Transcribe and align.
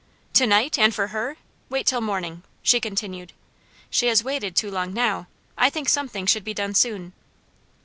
"To 0.33 0.47
night! 0.47 0.79
and 0.79 0.95
for 0.95 1.09
her! 1.09 1.37
Wait 1.69 1.85
till 1.85 2.01
morning," 2.01 2.41
she 2.63 2.79
continued. 2.79 3.33
"She 3.91 4.07
has 4.07 4.23
waited 4.23 4.55
too 4.55 4.71
long 4.71 4.95
now; 4.95 5.27
I 5.55 5.69
think 5.69 5.87
something 5.87 6.25
should 6.25 6.43
be 6.43 6.55
done 6.55 6.73
soon." 6.73 7.13